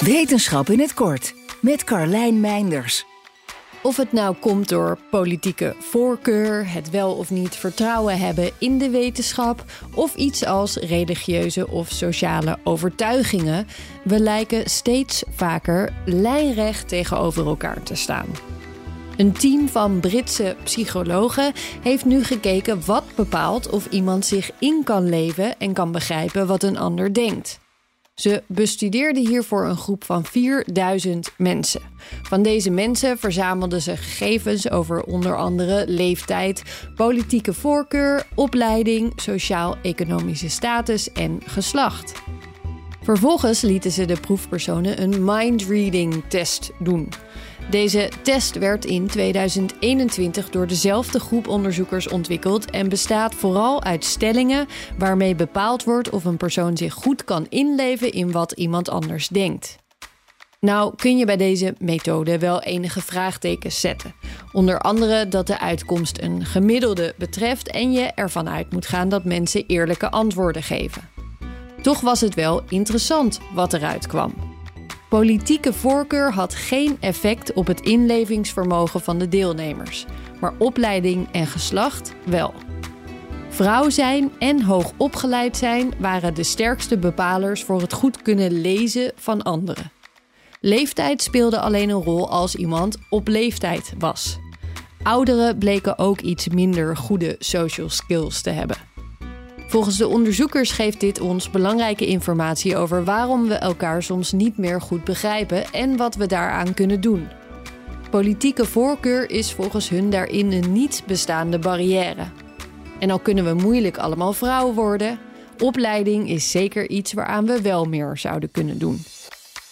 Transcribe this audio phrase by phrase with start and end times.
[0.00, 3.04] Wetenschap in het kort met Carlijn Meinders.
[3.82, 8.90] Of het nou komt door politieke voorkeur, het wel of niet vertrouwen hebben in de
[8.90, 9.64] wetenschap,
[9.94, 13.66] of iets als religieuze of sociale overtuigingen,
[14.04, 18.28] we lijken steeds vaker lijnrecht tegenover elkaar te staan.
[19.16, 21.52] Een team van Britse psychologen
[21.82, 26.62] heeft nu gekeken wat bepaalt of iemand zich in kan leven en kan begrijpen wat
[26.62, 27.64] een ander denkt.
[28.16, 31.80] Ze bestudeerden hiervoor een groep van 4000 mensen.
[32.22, 36.62] Van deze mensen verzamelden ze gegevens over onder andere leeftijd,
[36.94, 42.12] politieke voorkeur, opleiding, sociaal-economische status en geslacht.
[43.06, 47.08] Vervolgens lieten ze de proefpersonen een mind-reading test doen.
[47.70, 54.66] Deze test werd in 2021 door dezelfde groep onderzoekers ontwikkeld en bestaat vooral uit stellingen
[54.98, 59.76] waarmee bepaald wordt of een persoon zich goed kan inleven in wat iemand anders denkt.
[60.60, 64.14] Nou kun je bij deze methode wel enige vraagtekens zetten.
[64.52, 69.24] Onder andere dat de uitkomst een gemiddelde betreft en je ervan uit moet gaan dat
[69.24, 71.15] mensen eerlijke antwoorden geven.
[71.86, 74.34] Toch was het wel interessant wat eruit kwam.
[75.08, 80.06] Politieke voorkeur had geen effect op het inlevingsvermogen van de deelnemers,
[80.40, 82.54] maar opleiding en geslacht wel.
[83.48, 89.12] Vrouw zijn en hoog opgeleid zijn waren de sterkste bepalers voor het goed kunnen lezen
[89.16, 89.90] van anderen.
[90.60, 94.38] Leeftijd speelde alleen een rol als iemand op leeftijd was.
[95.02, 98.95] Ouderen bleken ook iets minder goede social skills te hebben.
[99.66, 104.80] Volgens de onderzoekers geeft dit ons belangrijke informatie over waarom we elkaar soms niet meer
[104.80, 107.28] goed begrijpen en wat we daaraan kunnen doen.
[108.10, 112.24] Politieke voorkeur is volgens hun daarin een niet bestaande barrière.
[112.98, 115.18] En al kunnen we moeilijk allemaal vrouw worden,
[115.58, 119.04] opleiding is zeker iets waaraan we wel meer zouden kunnen doen.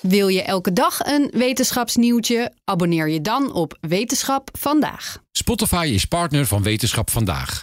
[0.00, 2.52] Wil je elke dag een wetenschapsnieuwtje?
[2.64, 5.18] Abonneer je dan op Wetenschap vandaag.
[5.32, 7.62] Spotify is partner van Wetenschap vandaag.